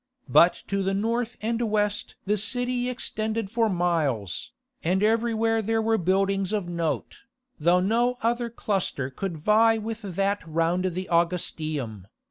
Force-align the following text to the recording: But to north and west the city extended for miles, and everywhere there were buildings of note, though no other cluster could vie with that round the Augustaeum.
But 0.27 0.63
to 0.65 0.81
north 0.95 1.37
and 1.43 1.61
west 1.69 2.15
the 2.25 2.35
city 2.35 2.89
extended 2.89 3.51
for 3.51 3.69
miles, 3.69 4.51
and 4.83 5.03
everywhere 5.03 5.61
there 5.61 5.79
were 5.79 5.99
buildings 5.99 6.51
of 6.53 6.67
note, 6.67 7.19
though 7.59 7.81
no 7.81 8.17
other 8.23 8.49
cluster 8.49 9.11
could 9.11 9.37
vie 9.37 9.77
with 9.77 10.01
that 10.01 10.41
round 10.47 10.85
the 10.85 11.07
Augustaeum. 11.11 12.07